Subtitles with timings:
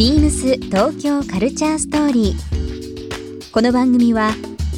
[0.00, 3.52] ビームス東京カルチャーストーリー。
[3.52, 4.30] この番組は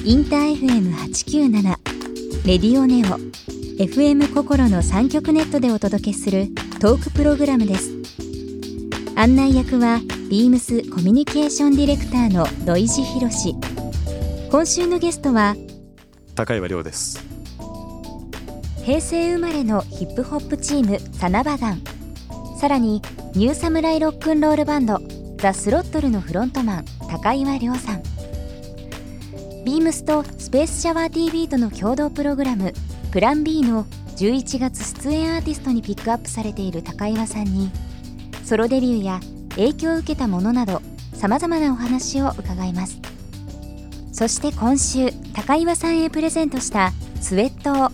[0.04, 1.63] インター FM897
[2.45, 3.20] レディオネオ
[3.81, 6.49] FM 心の三極ネットでお届けする
[6.81, 7.93] トークプログラムです。
[9.14, 13.54] 案内役はビームスコミュニケーションディレクターの土井博志。
[14.50, 15.54] 今週のゲストは
[16.34, 17.25] 高岩亮です
[18.84, 21.82] 平成生まれのヒップホップチームサナバガン
[22.59, 23.02] さらに
[23.34, 25.00] ニューサムライロックンロールバンド
[25.42, 28.02] ザ・スロットルのフロントマン高岩亮さん。
[29.65, 32.73] ビームスとスペースシャワー TV との共同プログラム
[33.10, 33.84] プラン B の
[34.18, 37.73] 11月出演アーティストにピックアップされている高岩さんに
[38.45, 39.18] ソロデビューや
[39.56, 40.80] 影響を受けたものなど
[41.15, 43.01] さまざまなお話を伺います。
[44.12, 47.90] そして今週高岩さんへプレゼントしたスウェットを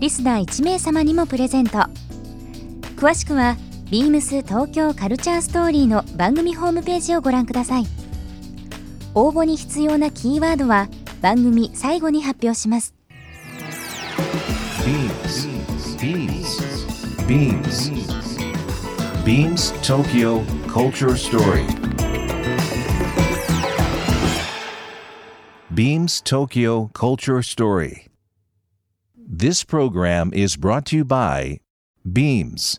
[0.00, 1.78] リスナー1名様にもプレゼント。
[2.96, 3.56] 詳しくは
[3.90, 7.84] ビームス東京カルチャーストーリーの番組ホームページをご覧ください
[9.14, 10.88] 応募に必要なキーワードは
[11.22, 12.94] 番組最後に発表します
[14.88, 15.46] Beams.
[15.98, 16.60] Beams.
[17.26, 17.90] Beams.
[19.24, 21.66] Beams Tokyo Culture Story.
[25.74, 28.06] Beams Tokyo Culture Story.
[29.16, 31.60] This program is brought to you by
[32.10, 32.78] Beams.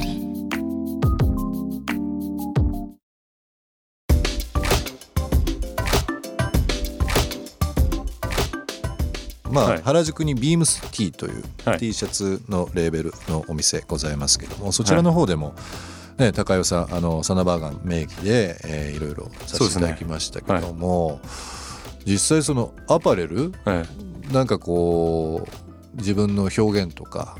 [9.51, 9.81] まあ、はい。
[9.81, 11.77] 原宿にビームス T というはい。
[11.79, 15.53] T シャツのレーベルのお店ございますけども、そちらの方でも、
[16.17, 21.19] ね、高代さんあのサナバーガン名義で、えーいろいろさせていただきましたけども、
[22.05, 23.85] 実際そのアパレルえ
[24.31, 25.47] なんかこ
[25.93, 27.37] う自分の表現とか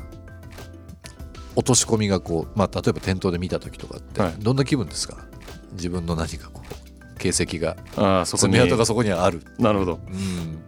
[1.54, 4.34] 落とし込みがこう、まあ、例えば店頭で見た時とかって、はい。
[4.38, 5.18] どんな気分ですか？
[5.72, 10.00] 自分の何かこう形跡がえああそこに爪痕がそこにはある、なるほど。
[10.06, 10.62] うん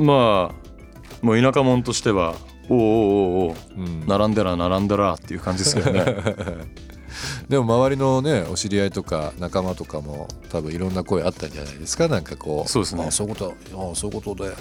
[0.00, 2.34] まあもう田舎者としては
[2.68, 4.06] おうおうおうおううん。
[4.06, 6.04] 並んでら並んでらっていう感じですけどね。
[7.48, 12.08] でも周りのねお知り合いとか仲間とかも多分いろんな声あったんじゃないですか？
[12.08, 13.04] なんかこうそうですね。
[13.06, 14.52] あそういうことあそういうことで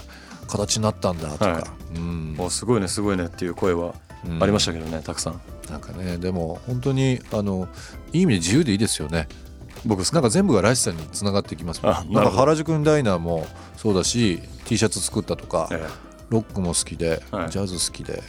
[0.48, 2.36] 形になったんだとか、はうん。
[2.40, 3.94] おすごいねすごいねっていう声は
[4.42, 5.42] ありましたけどねたくさん。
[5.70, 7.68] なんかねでも本当にあの
[8.12, 9.28] いい意味で自由でいいですよね
[9.86, 13.48] 僕なんか全部がらしさにつながってきますなんか原宿のダイナーも
[13.78, 15.88] そうだし T シャツ作ったとか、え
[16.30, 17.50] ロックも好きで、はい。
[17.50, 18.22] ジャズ好きで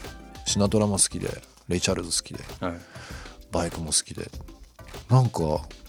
[0.47, 1.29] シナトラも好きで
[1.69, 2.75] レイ・チャールズ好きでえはい。
[3.53, 4.31] バイクも好きで。
[5.09, 5.41] なんか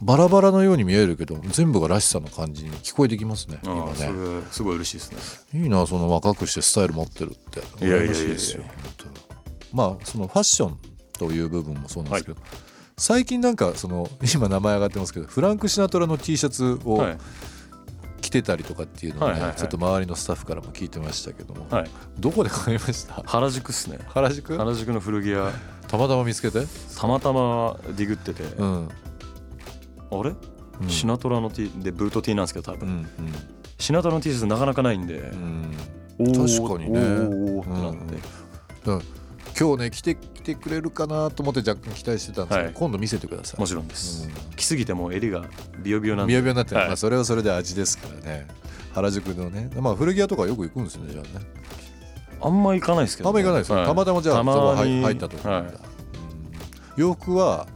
[0.01, 4.41] バラバラのように見えるけど全部がらしさの感じに聞こえてきますねあ今ね。
[4.51, 5.61] すごい嬉しいですね。
[5.61, 7.85] いいなその若くしてスタイル持ってるって。
[7.85, 8.09] いやいやいやいや。
[8.09, 10.78] 羨ましいですよ本当まあそのファッション
[11.17, 12.41] という部分もそうなんですけど、
[13.01, 17.17] 最近なんかその今名前上がってますけどフランク・シナトラの T シャツをはい。
[18.22, 21.90] 着てたりとかっていうのをね、ちょっと周りのスタッフからも聞いてましたけども、はい。
[22.19, 23.16] どこで買いました？
[23.25, 23.97] 原宿っすね。
[24.09, 24.56] 原宿？
[24.56, 25.51] 原宿の古着屋。
[25.88, 26.67] たまたま見つけて？
[26.95, 28.90] たまたまディグってて、うん。
[30.11, 30.35] あれ、
[30.81, 30.88] うん。
[30.88, 33.07] シナトラの T でブート T なんですけど多分、うん
[33.79, 35.72] シナトラの T シャツなかなかないんで、うん。
[36.19, 37.00] 確かにね。
[37.00, 38.16] おーおーってなって、
[38.85, 39.01] うん
[39.61, 42.73] 今日ね来て来てくれるかなと思って若干期待してたんですけど、はい。
[42.73, 43.59] 今度見せてください。
[43.59, 44.55] もちろんです、うん。
[44.55, 45.45] 着すぎてもう襟が
[45.83, 46.31] ビヨビヨなんで。
[46.31, 46.88] ビヨビヨになってる、はい。
[46.88, 48.47] まあ、それはそれで味ですからね。
[48.94, 49.69] 原宿のね。
[49.75, 51.45] まあ古着屋とかよく行くんですよねじゃあね。
[52.41, 55.81] あんま行かないですけど、あんま行かないですよ、はたまたまじゃあたまそこに入入ったところなんだ、はい。
[55.83, 55.89] うん。
[56.97, 57.67] 洋服は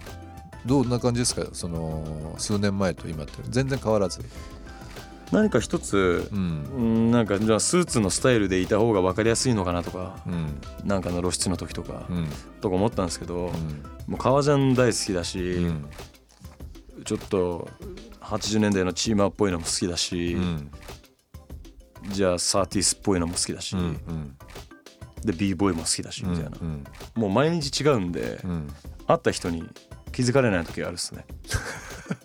[0.65, 1.45] どんな感じですか？
[1.53, 3.33] その数年前と今って。
[3.49, 4.21] 全然変わらず
[5.31, 6.63] 何か一つう、ん。
[6.77, 10.61] うん、なんかじゃあスーツのスタイルでいた方が分かりやすいのかなとかうん。
[10.83, 12.27] なんかの露出の時とか、うん。
[12.61, 13.51] とか思ったんですけど、うん。
[14.07, 15.89] もう革ジャン大好きだし、うん。
[17.03, 17.67] ちょっと
[18.21, 20.71] 80年代のチーマーっぽいのも好きだし、うん。
[22.09, 24.37] じゃあサーティスっぽいのも好きだし、うん
[25.23, 26.83] で b ボーイも好きだしみたいな、うん。
[27.15, 28.67] もう毎日違うんで、うん。
[29.07, 29.63] 会った人に
[30.11, 31.25] 気づかれない時があるっすね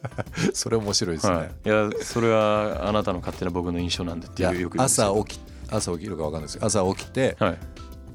[0.54, 7.58] それ面白いですね、はい、いやそれはあなたの勝手な僕の印象なんでっていうよく朝起き朝起きるか分かんないですけど朝起きてはい。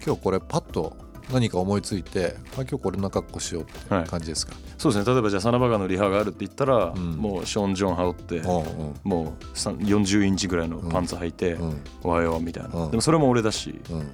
[0.05, 0.95] 今日これパッと
[1.31, 4.05] 何か思いついて、まあ、今日これの格好しようってはい。
[4.05, 5.11] 感じですか、そうですね。
[5.11, 7.15] 例えばじゃあサナバガンのリハがあるって言ったら、ん。
[7.15, 8.93] もうショーン・ジョン羽織って、うんうん。
[9.03, 11.81] もうさん40インチぐらいのパンツ履いて、うん。
[12.03, 12.91] おはようみたいな、うん。
[12.91, 14.11] でもそれも俺だしうん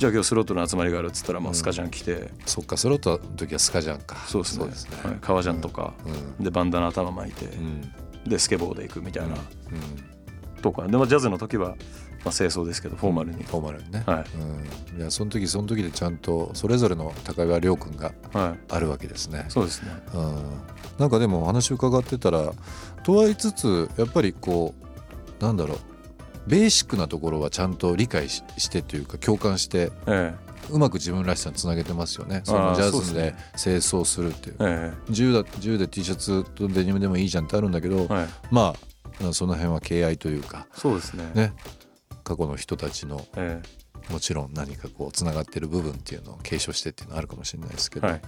[0.00, 4.16] じゃあ今日スロットの集まりがあるっつったらまあスカジャン来て、そっかスロットの時はスカジャンか。
[4.26, 4.64] そうですね。
[4.64, 4.72] ね。
[5.04, 5.92] はい、革ジャンとか、
[6.38, 6.42] うん。
[6.42, 7.92] でバンダナ頭巻いて、うん。
[8.26, 10.62] でスケボーで行くみたいな、うん。
[10.62, 10.88] とか。
[10.88, 11.76] でもジャズの時は、
[12.24, 14.24] まあ、清掃ですけどフォーマルに、フォーマルにね、はい。
[14.94, 18.58] うん、いやその時その時でちゃんとそれぞれの高岩亮君がはい。
[18.70, 19.44] あるわけですね。
[19.50, 19.90] そうですね。
[20.14, 20.42] うん、
[20.98, 22.54] なんかでもお話伺ってたら
[23.02, 24.74] とは言いつつやっぱりこ
[25.38, 25.78] うなんだろう
[26.46, 30.34] ベーシックなところはちゃんと理解ししてというか共感してえ
[30.70, 32.42] うまく自分らしさにつなげてますよね。
[32.44, 34.56] そのジャズで清掃するっていう。
[34.60, 35.12] ええ。
[35.12, 38.28] 銃だ銃で T シャツとデニムでもいいじゃんってあるんだけど、えはい。
[38.50, 38.74] ま
[39.28, 41.30] あその辺は敬愛というかそうですね。
[41.34, 41.52] ね。
[42.22, 43.60] 過去の人たちのえ
[44.10, 48.22] もちろん何かこうつながってる部分っていうのを継承してっていうのはあるかもしれないですけど、えはい。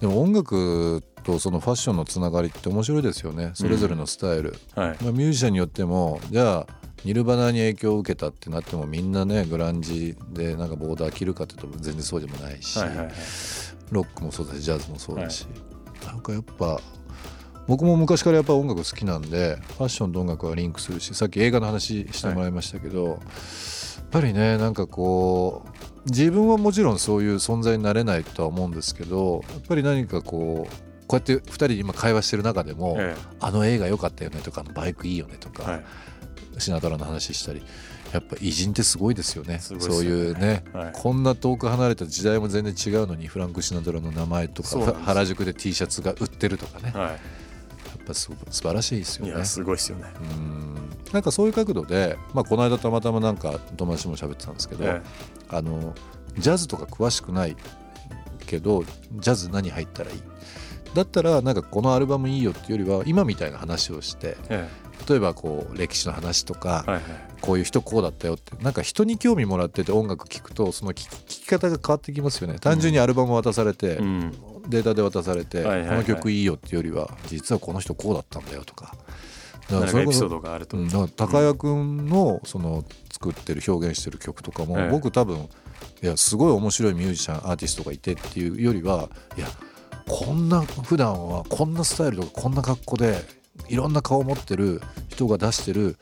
[0.00, 3.52] でも音楽とそのファッションのつながりって面白いですよね。
[3.54, 4.96] それぞれのスタイル、はい。
[5.02, 12.78] まあ、ミュージシャンによってもじゃあニルバナに影響を受けたってなってもみんなねグランジでなんかボーダー着るかっていうと全然そうでもないし、
[13.90, 15.46] ロックもそうだしジャズもそうだし、
[16.04, 16.80] なんかやっぱ
[17.66, 23.18] 僕も昔からやっぱ音楽好きなんでファッションと音楽はリンクするしさっき映画の話してもらいましたけど、やっ
[24.10, 35.80] ぱりねなんかこう自分はもちろんそういう存在になれないとは思うんですけどやっぱり何かこうこうやって2人で今会話してる中でも、えあの映画良かったよねとかあのバイクいいよねとか、
[36.58, 37.62] シナトラの話したり
[38.12, 39.54] やっぱ偉人ってすごいですよね。
[39.54, 39.60] ね。
[39.60, 40.92] そういうね、はい。
[40.92, 46.92] こんな遠く離れた時代も全然違うのにフランク・シナトラの名前とか原宿で T シャツが売ってるとかね。
[46.94, 47.18] やはっ
[48.04, 49.32] ぱすご素晴らしいですよね。
[49.32, 50.06] いいやすごいですよね。
[50.20, 50.74] うん。
[51.12, 55.02] なんかそういう角度で、まあ、この間たまたまなんか友達も喋ってたんですけど、え。
[55.48, 55.94] あの
[56.38, 57.56] ジャズとか詳しくない
[58.46, 58.84] けど
[59.14, 60.22] ジャズ何入ったらいい？
[60.94, 64.68] だったらなんかこのアルバムいいよっていうよりは今みたいな話をしてえ
[65.08, 67.12] 例えばこう歴史の話とか、えはいはい。
[67.40, 72.58] こういう人こうだったよってなんか人に興味もらってて音楽聴くとその聴き方が変わってきますよね。
[72.58, 74.32] 単純にアルバム渡されて、うん。
[74.68, 75.88] データで渡されて、はいはいはい。
[75.88, 78.94] この曲いいよっていうよりは実はこの人こうだったんだよとか。
[79.70, 80.76] だなんそれこそかエピソードがあると。
[80.76, 84.88] うん、だから高谷君のその作ってる表現してる曲とかも、ええ。
[84.90, 85.48] 僕多分
[86.02, 89.46] いやすごい面白いミュージシャンアーティストがいてっていうよりはいや
[90.10, 93.22] こんな普段はこんなスタイルとかこんな格好で
[93.68, 95.96] いろんな顔を持ってる人が出してる、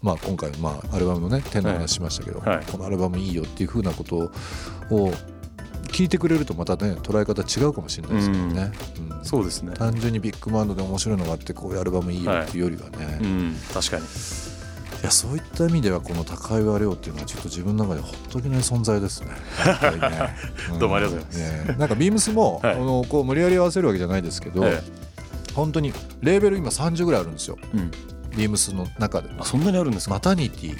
[0.00, 2.64] まあ、今回、まあ、アルバムのね点の話しましたけど、はい。
[2.64, 4.32] このアルバムいいよっていうふうなこと
[4.90, 5.12] を
[5.88, 8.72] 聞いてくれるとまたね捉え方違うかもしれないですけどね。
[9.10, 9.24] うん。
[9.24, 9.74] そうですね。
[9.74, 13.24] 単純にビッグバンドで面白いのがあってこういうアルバムいいよっていうよりはね、い。
[13.24, 13.56] うん。
[13.74, 14.06] 確かに
[15.04, 19.30] やそういった意味ではこの高岩亮っていうのはちょっと自分の中でほっとけない存在ですね。
[19.30, 19.36] ね
[20.78, 21.66] どうもありがとうございます。
[21.68, 22.74] ねなんかビームスも、はい。
[22.74, 24.82] あのこう無理やり合わせるわけじゃないですけど、え
[25.54, 27.58] 本当にレーベル今30ぐらいあるんですよ。
[27.74, 27.90] えうん。
[28.36, 29.28] ビームスの中で。
[29.38, 30.14] あそんなにあるんですか？
[30.14, 30.78] マタニティ。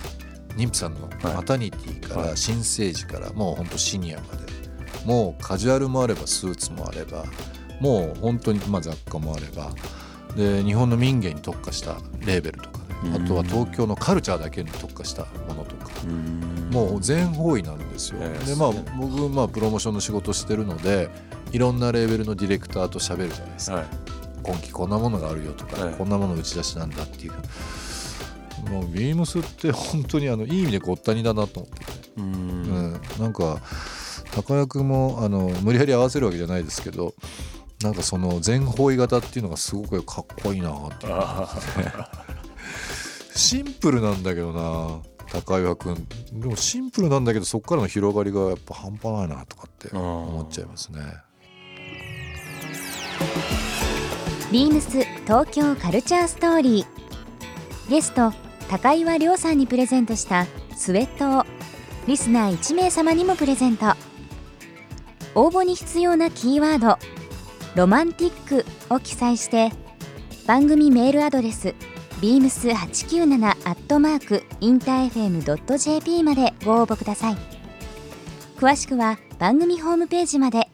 [0.57, 1.35] 妊婦さんのはい。
[1.35, 2.37] マタニティからはい。
[2.37, 4.53] 新生児からもう本当シニアまで。
[5.05, 7.25] もうカジュアルもあればスーツもあれば
[7.81, 9.73] もう本当にまあ雑貨もあれば。
[10.37, 12.79] で日本の民芸に特化したレーベルとか。
[12.79, 12.82] ね
[13.15, 15.91] あとは東京のカルチャーだけに特化したものとか。
[16.05, 16.71] うん。
[16.71, 18.19] もう全方位なんですよ。
[18.21, 21.11] ええでまあ僕まあプロモーションの仕事してるので
[21.51, 23.77] いろんなレーベルのディレクターと喋るじゃないですか。
[23.77, 23.87] はい。
[24.43, 25.95] 今期こんなものがあるよとか、はい。
[25.95, 27.33] こんなもの打ち出しなんだっていう。
[28.71, 31.85] もうビームスって本当にあのいい意味でごったにだなと思って。
[31.85, 32.63] て、ううん。
[32.95, 33.61] んなんか
[34.33, 37.15] 高谷君もあの無理やり合わせるわけじゃないですけど
[37.83, 41.07] なんかその全方位型っていうのがすごくかっこいいなって。
[41.07, 41.63] いうあ
[43.35, 45.01] シンプルなんだけどな
[45.33, 46.07] 高岩君。
[46.33, 51.01] でもシンプルなんだけどそこからの広がりがやっぱ半端ないなとかって思っちゃいますね。
[54.53, 57.91] ビームス東京カルチャーストーリー。
[57.91, 58.33] ゲスト
[58.69, 60.47] 高岩亮さんにプレゼントした
[60.77, 61.45] スウェットを
[62.07, 63.87] リスナー1名様にもプレゼント。
[65.35, 66.99] 応募に必要なキーワード
[67.75, 69.73] 「ロマンティック」を記載して
[70.47, 71.75] 番組メールアドレス
[72.23, 77.37] beams897 アットマークインター FM.jp までご応募ください。
[78.57, 80.69] 詳しくは番組ホームページまで。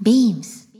[0.00, 0.70] ビームス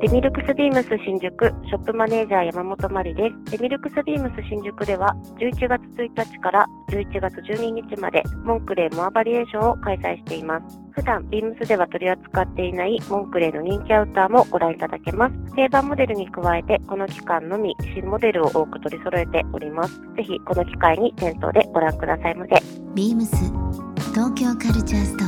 [0.00, 3.50] デミルクスビームス新宿ショップマネージャー山本真理です。
[3.50, 10.78] デミルクスビームス新宿では11月1日から11月12日までモンクレーモアバリエーションを開催しています。
[10.92, 15.54] 普段ビームスでは取り扱っていないモンクレーの人気アウターもご覧いただけます。
[15.56, 20.00] 定番モデルに加えてこの期間のみ新モデルを多く取り揃えております。
[20.16, 22.54] ぜひこの機会に店頭でご覧くださいませ。
[22.94, 23.34] ビームス
[24.14, 25.27] 東京カルチャースト